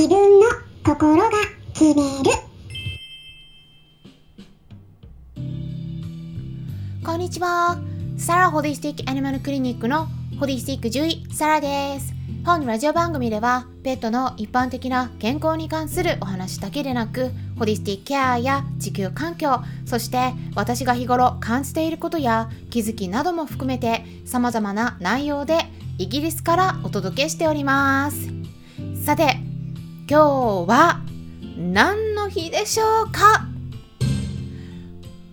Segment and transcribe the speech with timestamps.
[0.00, 0.46] 自分の
[0.82, 1.30] 心が
[1.74, 2.30] 決める。
[7.04, 7.76] こんにちは。
[8.16, 10.06] サラホリスティックアニマルクリニックの
[10.38, 12.14] ホリスティック獣医サラです。
[12.46, 25.58] 本ラジオ番組ではペットの一般的な健康に関するお話だけでなくホリスティックケアや地球環境そして私が日頃感じていることや気づきなども含めて様々な内容で
[25.98, 28.30] イギリスからお届けしております。
[29.04, 29.49] さて
[30.10, 31.00] 今日は
[31.56, 33.46] 何の日でしょうか？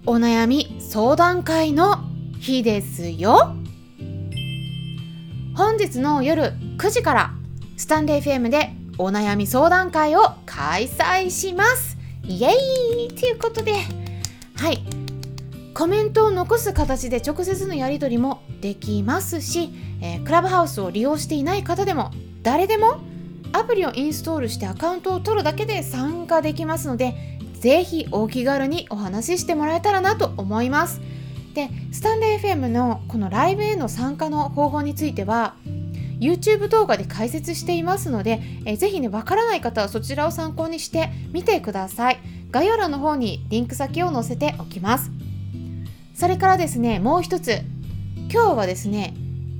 [0.05, 1.97] お悩み相談会の
[2.39, 3.55] 日ですよ。
[5.55, 7.31] 本日の夜9時から
[7.75, 11.97] スタンレー FM でお悩み相談会を開催します。
[12.23, 12.51] イエー
[13.07, 13.15] イ！
[13.15, 13.73] ということで
[14.57, 14.83] はい。
[15.73, 19.71] コメントを残す形で直接のやり取りもできますし、
[20.03, 22.11] えー、クラブハウスを利用していない方でも
[22.43, 22.99] 誰でも
[23.53, 31.01] アプリをインストールしてアカウントを取るだけで参加できますのでぜひお気軽にお話ししてもらえたらなと思います。
[31.53, 35.55] でスタンレー FM のこのライブへの参加の方法については
[36.19, 42.19] YouTube 動画で解説していますので、えー、ぜひねわからない方はそちらを参考にしてみてください。
[42.51, 45.11] 概要欄の方にリンク先を載せておきます。
[46.13, 47.61] それからですねもう一つ。
[48.31, 49.13] 今日はですね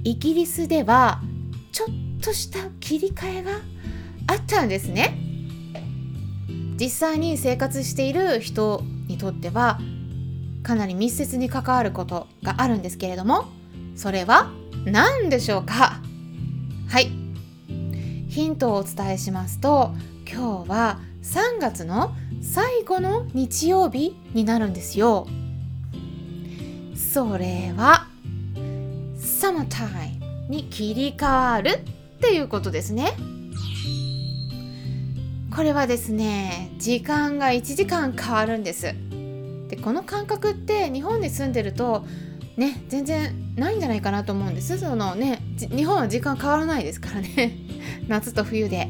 [0.04, 1.22] イギリスでは
[1.72, 3.52] ちょっとした切り替えが
[4.28, 5.18] あったんですね。
[6.80, 9.80] 実際に生活している人にとっては
[10.64, 13.46] かなり密接に関わることがあるんですけれども
[13.96, 14.52] それは
[14.86, 16.02] 何でしょうか？
[16.88, 17.10] はい。
[18.30, 19.92] ヒントをお伝えしますと
[20.32, 25.28] 今日は3月の最後の日曜日になるんですよ。
[26.96, 28.08] それは
[29.18, 31.80] サマータイムに切り替わる
[32.18, 33.14] っていうことですね。
[35.56, 38.94] これはですね時間が1時間変わるんです。
[39.70, 42.06] でこの感覚って日本に住んでると
[42.58, 44.78] ね全然ないんじゃないかなと思うんです。
[44.78, 47.56] そのね日本は時間変わらないですからね。
[48.08, 48.90] 夏と冬で。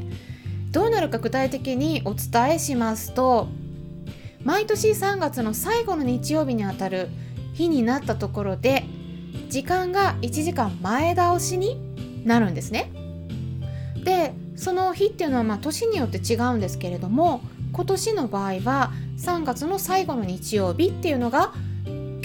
[0.71, 3.47] どうなるか具体的にお伝えしますと
[4.43, 7.07] 毎年3月の最後の日曜日にあたる
[7.53, 8.83] 日になったところで
[9.49, 11.81] 時間が1時間前倒しに
[12.25, 13.06] なるんですね。
[14.07, 17.41] でその日っていうのはまあ年によって違うんですけれども
[17.73, 21.51] 今年の場合は3月の最後の日曜日っていうのが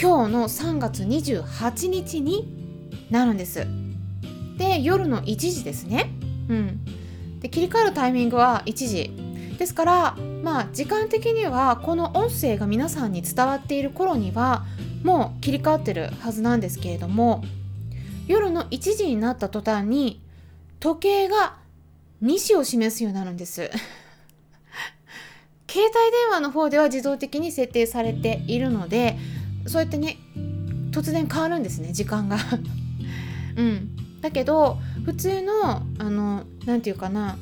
[0.01, 2.47] 今日の3月28日に
[3.11, 3.67] なるんです。
[4.59, 6.11] で夜の1時ですね。
[6.49, 6.81] うん。
[7.41, 9.57] で切り替わるタイミングは1時。
[9.59, 14.65] ですからまあ時間的にはこの音声が皆さんに伝わっている頃には
[15.03, 17.43] もう切り替わってるはずなんですけれども
[18.29, 20.21] 夜の1時になった途端に
[20.79, 21.62] 時計が
[22.23, 23.71] 2時を示すようになるんです。
[25.69, 29.17] 携帯電話の方では自動的に設定されているので
[29.67, 30.19] そうやってね
[30.91, 32.39] 突然変わるんですね時間が。
[33.57, 33.97] うん。
[34.21, 37.39] だけど普通のあの何て言うかな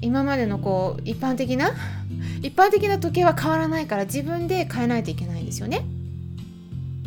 [0.00, 1.72] 今までのこう一般的な
[2.40, 5.84] 一般的な時計は変わらないから自分で変えないといけないんですよね。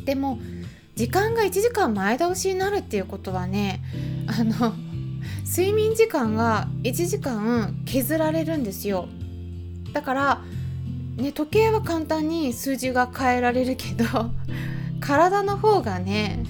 [0.05, 0.39] でも
[0.95, 3.81] 時間が1時間前倒しになるっていうことはね
[4.27, 4.75] あの
[5.51, 9.09] 睡眠時間が1時間削られるんですよ。
[9.91, 10.41] だから、
[11.17, 14.05] ね、時計は簡単に数字が変えられるけど
[15.01, 16.45] 体の方がね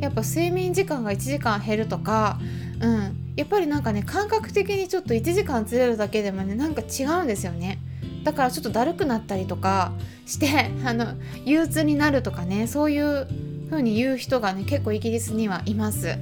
[0.00, 2.40] やっぱ睡眠時間が1時間減るとか、
[2.80, 7.78] うん、やっぱりなんかね感覚的にちょっと1時間ずれるだけでもねなんか違うんですよね。
[8.24, 9.92] だからちょっとだるくなったりとか
[10.26, 13.28] して あの憂鬱になるとかねそういう
[13.70, 16.18] 風に言う人がね結構イギリスにはいます。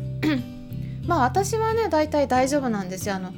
[1.09, 3.17] まあ私はね大体大丈夫なんですよ。
[3.17, 3.33] あの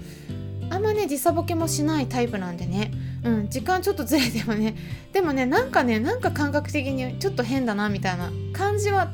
[0.70, 2.92] あんまね時差ボケもしないタイプなんでね。
[3.22, 4.76] うん、時間ちょっとずれてもね。
[5.12, 9.12] でもねなんかねなんか感覚的にちょっと変だなみたいな感じは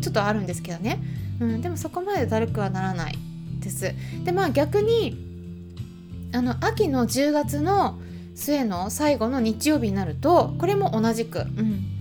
[0.00, 1.00] ちょっとあるんですけどね、
[1.40, 3.16] うん、でもそこまでだるくはならない
[3.60, 3.94] です。
[4.24, 5.16] でまあ逆に
[6.34, 8.00] あの秋の10月の
[8.34, 11.92] 末の最後の日曜日になるとこれも同じく、うん。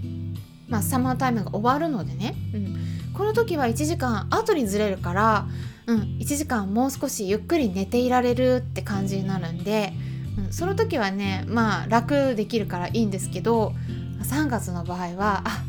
[0.67, 2.77] まあ、サマータイムが終わるのでね、うん、
[3.13, 5.45] この時は1時間後にずれるから、
[5.91, 9.93] うん、1時間もう少しゆっくり寝ていられるって感じになるんで
[10.37, 13.73] うん、その時はねまあ楽できるからいいんですけど
[14.23, 15.63] 3月の場合はあ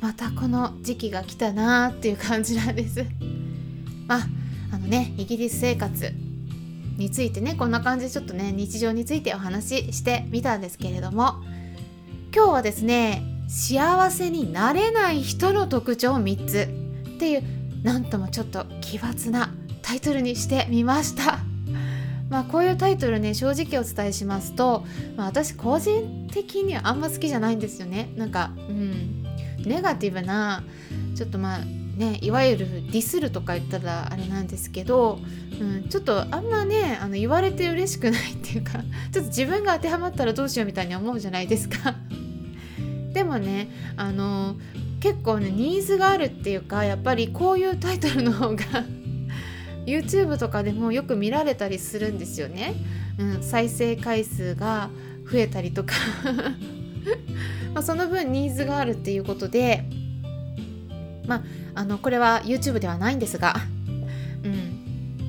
[0.00, 3.06] またこの時期が来たなっていう感じなんです。
[4.06, 4.26] まあ
[4.72, 6.12] あのねイギリス生活
[6.98, 11.36] についてねこんな感じでちょっとね日常についてお話ししてみたんですけれども
[12.34, 16.68] 今日はですね幸せになれない人の特徴3つ
[17.14, 17.42] っていう
[17.84, 21.38] なんともちょっと奇抜なタイトルにしてみました。
[22.28, 24.84] まあこういうタイトルね正直お伝えしますと、
[25.16, 28.10] まあ、私個人的にはあんま好きじゃないんですよね。
[28.16, 29.24] なんかうん。
[29.66, 30.62] ネガティブな
[31.14, 35.20] ちょっとまあねいわゆるディスるとか言ったらあれなんですけど、
[35.60, 38.72] うん、ちょっとあんまねあの言われて嬉しくないっていうか
[39.12, 41.94] ちょっと自分が当てはまったらどうしようみたいに思うじゃないですか。
[43.12, 44.56] でもねあの
[45.04, 48.64] 結構ねニーズがあるっていうかやっぱりこういうタイトルの方が
[49.84, 52.74] YouTube とかでもよく見られたりするんですよね、
[53.18, 54.88] うん、再生回数が
[55.30, 55.92] 増えたりとか。
[57.74, 59.84] まその分ニーズがあるっていうことで。
[61.26, 61.42] まあ
[61.74, 63.56] あのこれは YouTube ではないんですが、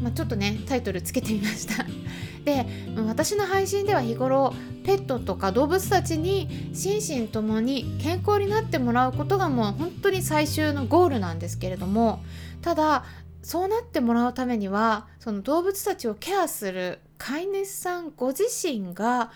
[0.06, 1.84] まあ、ちょっとねタイトルつけてみました
[2.46, 2.68] で
[3.08, 4.54] 私の配信では日頃
[4.84, 12.24] ペットとか動物たちに心身ともに健康になってもらうことがもう本当に最終のゴールなんですけれども
[12.62, 13.04] ただ
[13.42, 19.32] そうなってもらうためにはその動物たちをケアする飼い主さんご自身が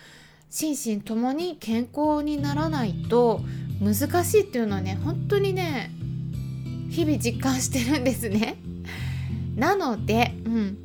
[0.52, 3.42] 心身ともに健康にならないと
[3.82, 5.90] 難しいっていうのはね本当にね
[6.92, 8.69] 日々実感してるんですね。
[9.60, 10.78] なので、うん、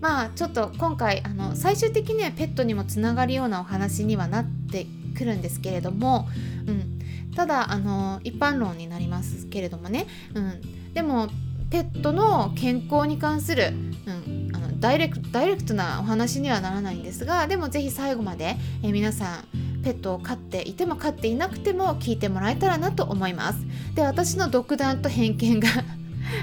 [0.00, 4.86] まあちょっと今回あの最終的にはペットにもつながるようなお話にはなって
[5.16, 6.28] くるんですけれども、
[6.66, 7.00] うん、
[7.34, 11.28] ただあの一般論になりますけれどもね、うん、でも
[11.70, 13.72] ペットの健康に関する、
[14.06, 23.58] うん、あのダイレクダイレクトなお話にはならないんですがでも是非最後まで、え皆さんペットを飼っていても飼っていなくても聞いてもらえたらなと思います。
[23.94, 25.68] で私の独断と偏見が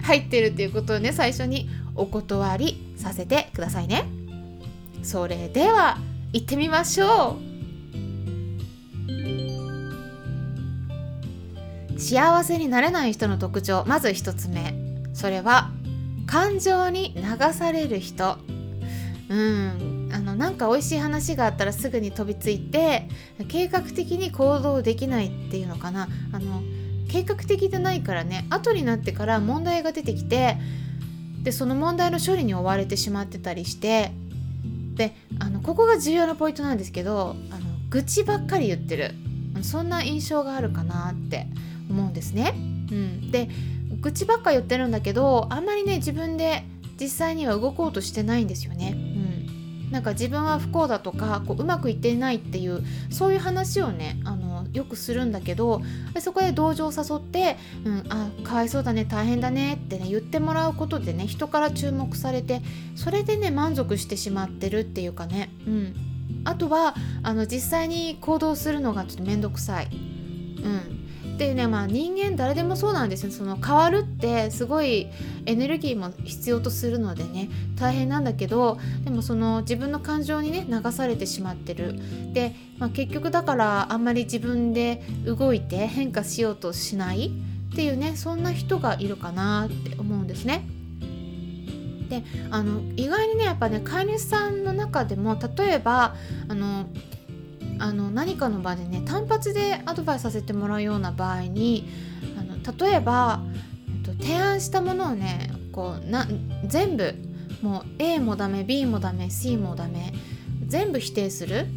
[0.04, 4.06] 入ってるっていうことをね最初にお断りさせてくださいね。
[5.04, 5.98] それでは
[6.32, 7.54] 行ってみましょう。
[12.00, 14.74] 幸せになれない人の特徴まず1つ目。
[15.14, 15.72] それは
[16.26, 18.38] 感情に流される人。
[19.30, 20.10] うん。
[20.14, 23.08] あのなんか美味しい話があったらすぐに飛びついて
[23.48, 26.08] 計画的に行動できないっていうのかな。
[26.32, 26.62] あの
[27.14, 30.58] 計画的でないからね後になってから問題が出てきて
[31.44, 34.12] でその問題の処理に追われてしまってたりして
[34.96, 39.12] であのここが重要なポイントなんですけどあの愚痴ばっかり言ってる
[39.62, 41.46] そんな印象があるかなって
[41.88, 42.56] 思うんですね。
[42.92, 43.48] うん、で
[44.02, 46.64] 愚痴ばっか言ってるんだけどあんまりね自分で
[47.00, 48.96] 実際には動こうとしてないんですよね。
[49.86, 54.43] うん、なんか自分は不幸だとかこううまくいっていないっていうそういう話をねあの
[54.74, 55.82] よくするんだけど
[56.20, 62.62] そこで同情を誘って「うん、あかわいそうだね大変だね」ってね言ってもらうことでね人から注目されて
[62.96, 65.96] それでね満足してしまってるっていうかね、うん、
[66.44, 69.90] あとはあの実際に行動するのがちょっと面倒くさい。
[69.92, 71.03] うん
[71.38, 75.08] でねまあ人間誰でもそうなんですよその変わるってすごい
[75.46, 82.00] エネルギーも必要とするのでね大変なんだけどでもその自分の感情にね流されてしまってる
[82.34, 87.32] で、まあ、結局だからあんまり自分で動いて変化しようとしない
[87.72, 90.64] っていうねそんな人がいるかなって思うんですね。
[92.10, 96.16] であの意外にねやっぱね飼い主さんの中でも例えば
[96.48, 96.86] あの
[97.80, 101.88] あの何かの場でね単発でアドバイスさせてもらうような場合に
[102.38, 103.42] あの例えば、
[103.88, 106.28] えっと、提案したものをねこうな
[106.66, 107.16] 全部
[107.62, 110.14] もう A もダメ B もダメ C もダメ
[110.68, 111.68] 全部否定する。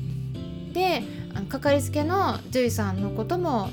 [0.72, 1.02] で
[1.48, 3.70] かかりつけの獣医さんのことも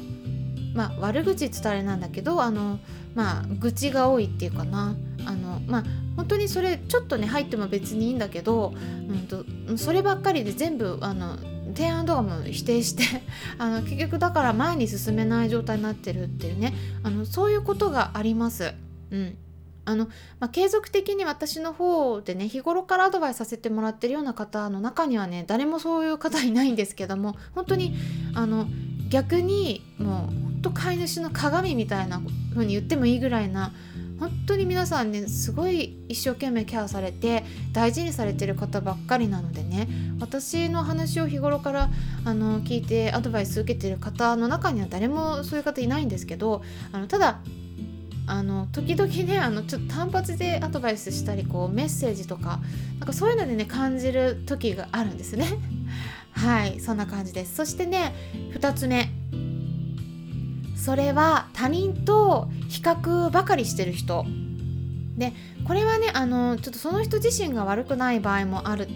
[0.73, 2.79] まあ悪口伝えなんだけどあの
[3.13, 4.95] まあ愚痴が多いっていうかな。
[5.25, 5.83] あのまあ
[6.15, 9.45] 本当にそれちょっとね入っても別にいいんだけど、うんと、
[9.77, 11.37] そればっかりで全部あの
[11.73, 13.03] 提案とかも否定して
[13.57, 18.73] あの結局だから前に進めない状態になってるっていうねあのそういうことがあります。
[19.11, 19.37] うん
[19.85, 20.05] あの
[20.39, 27.93] まあ、継続的に私の方でね日頃からアドバイスさせてもらってるような方の中にはね誰もそういう方いないんですけども本当に
[28.33, 28.67] あの
[29.09, 32.21] 逆にもう本当飼い主の鏡みたいな
[32.53, 33.73] 風に言ってもいいぐらいな
[34.19, 39.87] 本当に皆さんねすごい一生懸命ケアされて大事にされてる方ばっかりなのでね
[40.19, 41.89] 私の話を日頃から
[42.25, 47.39] あの聞いてアドバイス受けてる方の中には誰もそういう方いないんですけどあのただ
[48.25, 52.59] あの時々ねあのちょっと単発でアドバイスしたりこうメッセージとか
[52.99, 55.47] なんかそういうのでね感じる時があるんですね。
[56.31, 57.55] はいそんな感じです。
[57.55, 58.15] そしてね
[58.53, 59.22] 2つ目。
[60.83, 64.25] それは他人と比較ばかりしてる人。
[65.17, 65.31] で
[65.65, 68.89] これはねあのちょっとその人自身が悪くない場合もある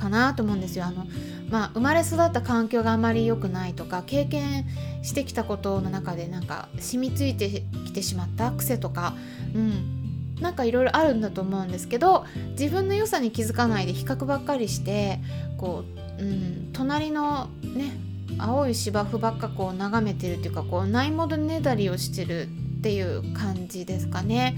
[0.00, 0.86] かなと思うんですよ。
[0.86, 1.06] あの
[1.50, 4.64] まあ、生まれ育った環境があまり良くないとか経験
[5.02, 9.14] してきたことの中でなんか染みついてきてしまった癖とか、
[9.54, 12.24] うん、なんかいろいろあるんだと思うんですけど
[12.58, 15.20] 自分の良さに気づかないで比較ばっかりして
[15.58, 15.84] こ
[16.18, 17.92] う、うん、隣のね
[18.38, 22.48] 青い芝生ばっかこう眺めてるっていうかこうないものねだりをしてる
[22.78, 24.56] っていう感じですかね。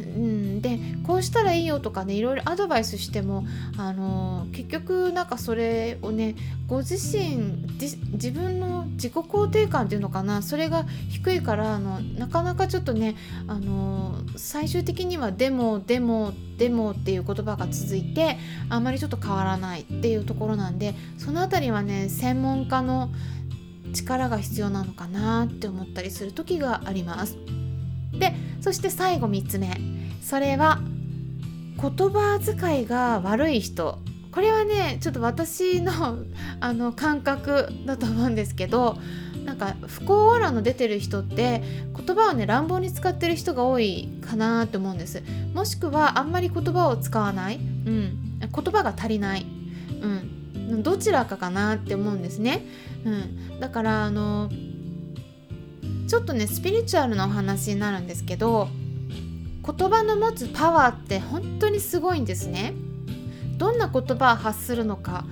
[0.00, 3.44] うん、でこうしたらいいよとかねいろいろアドバイスしても、
[3.76, 6.34] あの、結局なんかそれをね
[6.66, 23.10] ご自身自分の自己肯定感っていうのかなそれが低いからあのなかなかちょっとね、あの、最終的には「でもでもでも」っていう言葉が続いてあんまりちょっと変わらないっていうところなんでその辺りはね専門家の
[23.92, 27.36] 力が必要なのかなって思ったりする時があります。
[28.12, 28.34] で
[28.64, 29.78] そして最後3つ目。
[30.22, 30.80] それは
[31.76, 33.98] 言葉遣いが悪い人。
[34.32, 35.92] これはねちょっと私の
[36.60, 38.96] あの感覚だと思うんですけど
[39.44, 41.62] なんか不幸オーラの出てる人って
[41.94, 45.22] 言葉をね乱暴に使ってる人が多いかなって思うんです。
[45.52, 49.44] もしくはあんまり言葉を使わない、うん、言葉が足りない、
[50.00, 52.64] うん、どちらかかなって思うんですね、
[53.04, 53.10] う
[53.56, 54.48] ん、だからあの
[56.14, 58.68] ちょっとねスピリチュアルなお話になるんですけど
[59.66, 62.72] 言葉の持つパワーって本当にすごいんですね。
[63.58, 65.24] どんな言葉を発するのか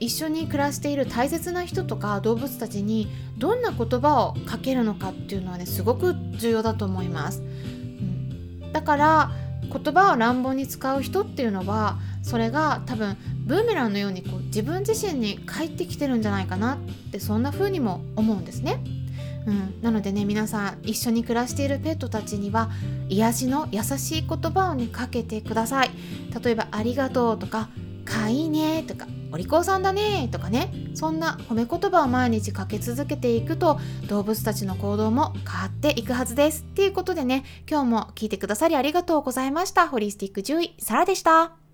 [0.00, 9.30] 一緒に暮らしている大切な人とか動物たちにどんな言葉をかけるのかっていうのはねすごく重要だと思います、うん、だから
[9.70, 16.78] 言葉を乱暴に使う人っていうのはそれが多分ブーメランのようにこう自分自身に返ってきてるんじゃないかなっ
[17.12, 18.80] てそんな風にも思うんですね。
[19.46, 22.70] うん、なのでね皆さん一緒に暮らしているペットたちには
[23.08, 25.90] 癒しの優しい言葉をねかけてください。
[26.42, 27.68] 例えば「ありがとう」とか
[28.04, 30.72] 「かいいね」とか「お利口さんだね」とかね。
[30.94, 36.62] そんな褒め言葉を毎日かけ続けていくと動物たちの行動も変わっていくはずです。
[36.62, 39.88] っていうことでね今日も聞いてくださりありがとうございました。
[39.88, 41.65] ホリスティック獣医サラでした。